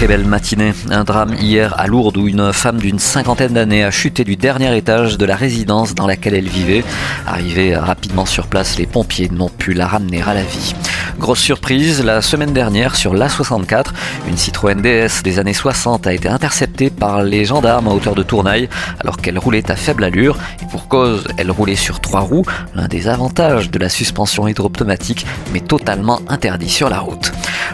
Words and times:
Très 0.00 0.08
belle 0.08 0.24
matinée. 0.24 0.72
Un 0.88 1.04
drame 1.04 1.34
hier 1.34 1.78
à 1.78 1.86
Lourdes 1.86 2.16
où 2.16 2.26
une 2.26 2.54
femme 2.54 2.78
d'une 2.78 2.98
cinquantaine 2.98 3.52
d'années 3.52 3.84
a 3.84 3.90
chuté 3.90 4.24
du 4.24 4.34
dernier 4.34 4.74
étage 4.74 5.18
de 5.18 5.26
la 5.26 5.36
résidence 5.36 5.94
dans 5.94 6.06
laquelle 6.06 6.32
elle 6.32 6.48
vivait. 6.48 6.84
Arrivée 7.26 7.76
rapidement 7.76 8.24
sur 8.24 8.46
place, 8.46 8.78
les 8.78 8.86
pompiers 8.86 9.28
n'ont 9.28 9.50
pu 9.50 9.74
la 9.74 9.86
ramener 9.86 10.22
à 10.22 10.32
la 10.32 10.42
vie. 10.42 10.74
Grosse 11.18 11.40
surprise, 11.40 12.02
la 12.02 12.22
semaine 12.22 12.54
dernière 12.54 12.96
sur 12.96 13.12
l'A64, 13.12 13.88
une 14.26 14.38
Citroën 14.38 14.80
DS 14.80 15.22
des 15.22 15.38
années 15.38 15.52
60 15.52 16.06
a 16.06 16.14
été 16.14 16.30
interceptée 16.30 16.88
par 16.88 17.22
les 17.22 17.44
gendarmes 17.44 17.88
à 17.88 17.90
hauteur 17.90 18.14
de 18.14 18.22
Tournaille 18.22 18.70
alors 19.00 19.18
qu'elle 19.18 19.38
roulait 19.38 19.70
à 19.70 19.76
faible 19.76 20.04
allure 20.04 20.38
et 20.62 20.66
pour 20.70 20.88
cause, 20.88 21.24
elle 21.36 21.50
roulait 21.50 21.76
sur 21.76 22.00
trois 22.00 22.20
roues, 22.20 22.46
l'un 22.74 22.88
des 22.88 23.06
avantages 23.06 23.70
de 23.70 23.78
la 23.78 23.90
suspension 23.90 24.48
hydropneumatique 24.48 25.26
mais 25.52 25.60
totalement 25.60 26.22
interdit 26.28 26.70
sur 26.70 26.88
la 26.88 27.00
route. 27.00 27.32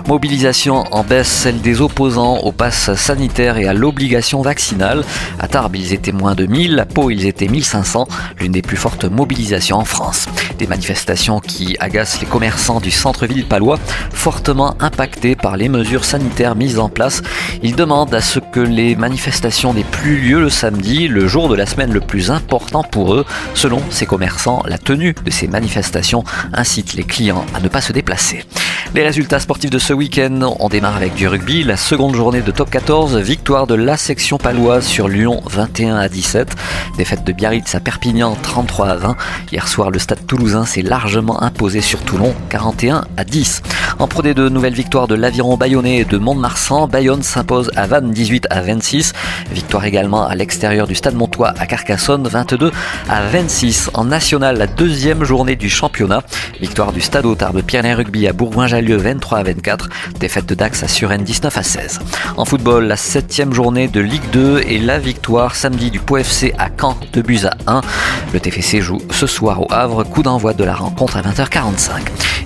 Mobilisation 0.09 0.85
en 0.93 1.05
baisse, 1.05 1.29
celle 1.29 1.61
des 1.61 1.81
opposants 1.81 2.16
au 2.17 2.53
pass 2.53 2.95
sanitaire 2.95 3.59
et 3.59 3.67
à 3.67 3.75
l'obligation 3.75 4.41
vaccinale. 4.41 5.05
À 5.39 5.49
Tarbes, 5.49 5.77
ils 5.77 5.93
étaient 5.93 6.13
moins 6.13 6.35
de 6.35 6.47
1000, 6.47 6.79
à 6.79 6.87
Pau, 6.87 7.11
ils 7.11 7.27
étaient 7.27 7.49
1500, 7.49 8.09
l'une 8.41 8.53
des 8.53 8.63
plus 8.63 8.77
fortes 8.77 9.05
mobilisations 9.05 9.77
en 9.77 9.85
France. 9.85 10.27
Des 10.59 10.67
manifestations 10.67 11.41
qui 11.41 11.77
agacent 11.79 12.21
les 12.21 12.27
commerçants 12.27 12.81
du 12.81 12.91
centre-ville 12.91 13.47
palois, 13.47 13.79
fortement 14.13 14.77
impactés 14.81 15.37
par 15.37 15.57
les 15.57 15.69
mesures 15.69 16.05
sanitaires 16.05 16.57
mises 16.57 16.79
en 16.79 16.89
place. 16.89 17.23
Ils 17.63 17.77
demandent 17.77 18.15
à 18.15 18.23
ce 18.23 18.39
que 18.39 18.61
les 18.61 18.97
manifestations 18.97 19.75
n'aient 19.75 19.85
plus 19.85 20.19
lieu 20.19 20.41
le 20.41 20.51
samedi, 20.51 21.09
le 21.09 21.29
jour 21.29 21.49
de 21.49 21.55
la 21.55 21.67
semaine 21.67 21.93
le 21.93 22.01
plus 22.01 22.31
important 22.31 22.83
pour 22.83 23.15
eux. 23.15 23.27
Selon 23.55 23.83
ces 23.91 24.07
commerçants, 24.07 24.63
la 24.67 24.79
tenue 24.79 25.15
de 25.25 25.31
ces 25.31 25.49
manifestations 25.49 26.25
incite 26.55 26.95
les 26.95 27.05
clients 27.05 27.45
à 27.55 27.61
ne 27.61 27.69
pas 27.69 27.83
se 27.83 27.93
déplacer. 27.93 28.45
Les 28.95 29.03
résultats 29.03 29.41
sportifs 29.41 29.71
de 29.71 29.79
ce 29.79 29.93
week-end, 29.93 30.57
on 30.59 30.69
démarre 30.69 30.97
avec 30.97 31.15
du 31.15 31.29
rugby, 31.29 31.65
la 31.65 31.77
seconde 31.77 32.15
journée 32.15 32.41
de 32.41 32.51
top 32.51 32.71
14, 32.71 33.19
victoire 33.19 33.67
de 33.67 33.75
la 33.75 33.97
section 33.97 34.39
paloise 34.39 34.87
sur 34.87 35.09
Lyon 35.09 35.43
21 35.45 35.97
à 35.97 36.09
17, 36.09 36.55
défaite 36.97 37.25
de 37.25 37.33
Biarritz 37.33 37.75
à 37.75 37.81
Perpignan 37.81 38.37
33 38.43 38.89
à 38.89 38.97
20. 38.97 39.17
Hier 39.53 39.69
soir, 39.69 39.91
le 39.91 39.99
stade 39.99 40.25
toulousain 40.27 40.65
s'est 40.65 40.83
largement 40.83 41.43
imposé 41.43 41.81
sur 41.83 42.01
Toulon 42.01 42.35
41 42.49 43.05
à 43.17 43.25
10. 43.25 43.63
En 43.99 44.09
Pro 44.09 44.23
D2, 44.23 44.49
nouvelle 44.49 44.75
victoire 44.75 45.09
de 45.09 45.15
l'Aviron 45.15 45.57
Bayonnais 45.57 45.99
et 45.99 46.05
de 46.05 46.17
Mont-de-Marsan. 46.17 46.87
Bayonne 46.87 47.23
s'impose 47.23 47.71
à 47.77 47.87
Vannes 47.87 48.11
18 48.13 48.47
à 48.51 48.63
26. 48.63 49.13
Victoire 49.53 49.85
également 49.85 50.27
à 50.27 50.35
l'extérieur 50.35 50.87
du 50.87 50.95
stade 50.95 51.15
Montois 51.15 51.55
à 51.59 51.67
Carcassonne 51.67 52.27
22 52.29 52.71
à 53.09 53.23
26. 53.27 53.91
En 53.95 54.05
national, 54.05 54.59
la 54.59 54.67
deuxième 54.67 55.25
journée 55.25 55.57
du 55.57 55.69
championnat. 55.69 56.23
Victoire 56.61 56.93
du 56.93 57.01
stade 57.01 57.27
de 57.27 57.63
Pierre 57.63 57.97
Rugby 57.97 58.29
à 58.29 58.33
Bourgoin-Jallieu 58.77 58.97
23 58.97 59.39
à 59.39 59.43
24. 59.43 59.89
Défaite 60.21 60.47
de 60.47 60.55
Dax 60.55 60.83
à 60.83 60.89
Suresnes 60.89 61.25
19 61.25 61.57
à 61.57 61.63
16. 61.63 62.01
En 62.37 62.45
football, 62.45 62.85
la 62.85 62.97
septième 62.97 63.53
journée 63.53 63.89
de 63.89 64.01
Ligue 64.01 64.29
2 64.33 64.63
et 64.67 64.79
la 64.79 64.99
victoire 64.99 65.55
samedi 65.55 65.91
du 65.91 65.99
Pau 65.99 66.19
FC 66.19 66.53
à 66.59 66.69
Caen 66.79 66.97
2 67.13 67.23
buts 67.23 67.41
à 67.45 67.57
1. 67.67 67.81
Le 68.33 68.41
TFC 68.41 68.81
joue 68.81 68.99
ce 69.11 69.27
soir 69.27 69.63
au 69.63 69.67
Havre, 69.71 70.05
coup 70.05 70.23
d'envoi 70.23 70.53
de 70.53 70.65
la 70.65 70.75
rencontre 70.75 71.17
à 71.17 71.23
20h45. 71.23 71.91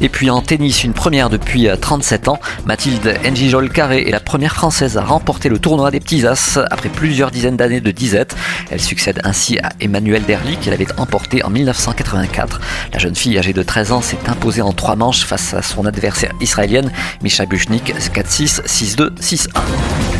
Et 0.03 0.09
puis 0.09 0.31
en 0.31 0.41
tennis, 0.41 0.84
une 0.84 0.95
première 0.95 1.28
depuis 1.28 1.69
37 1.78 2.28
ans, 2.28 2.39
Mathilde 2.65 3.19
Njijol 3.25 3.69
Carré 3.70 4.09
est 4.09 4.12
la 4.12 4.20
première 4.20 4.55
française 4.55 4.97
à 4.97 5.03
remporter 5.03 5.48
le 5.48 5.59
tournoi 5.59 5.91
des 5.91 6.00
petits 6.00 6.27
as 6.27 6.59
après 6.70 6.89
plusieurs 6.89 7.31
dizaines 7.31 7.56
d'années 7.56 7.81
de 7.81 7.91
disette. 7.91 8.34
Elle 8.70 8.81
succède 8.81 9.20
ainsi 9.25 9.59
à 9.59 9.70
Emmanuel 9.81 10.22
Derly 10.25 10.56
qu'elle 10.56 10.72
avait 10.72 10.87
emporté 10.98 11.44
en 11.44 11.50
1984. 11.50 12.60
La 12.93 12.99
jeune 12.99 13.15
fille 13.15 13.38
âgée 13.38 13.53
de 13.53 13.62
13 13.62 13.93
ans 13.93 14.00
s'est 14.00 14.16
imposée 14.27 14.62
en 14.62 14.72
trois 14.72 14.97
manches 14.97 15.25
face 15.25 15.53
à 15.54 15.62
son 15.62 15.84
adversaire 15.84 16.19
israélienne 16.41 16.91
Misha 17.22 17.47
Buchnik 17.47 17.94
4-6, 18.14 18.62
6-2, 18.66 19.20
6-1. 19.20 20.19